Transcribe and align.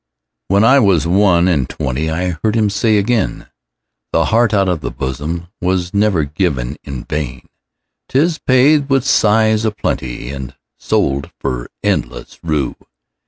When 0.47 0.63
I 0.63 0.79
was 0.79 1.05
one 1.05 1.47
and 1.47 1.69
twentyI 1.69 2.39
heard 2.41 2.55
him 2.55 2.71
say 2.71 2.97
again,'The 2.97 4.25
heart 4.25 4.51
out 4.51 4.67
of 4.67 4.81
the 4.81 4.89
bosomWas 4.91 5.93
never 5.93 6.23
given 6.23 6.77
in 6.83 7.03
vain;'Tis 7.03 8.39
paid 8.39 8.89
with 8.89 9.05
sighs 9.05 9.63
a 9.63 9.69
plentyAnd 9.69 10.55
sold 10.79 11.29
for 11.39 11.69
endless 11.83 12.39
rue. 12.41 12.75